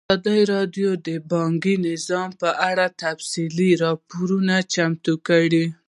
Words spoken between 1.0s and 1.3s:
د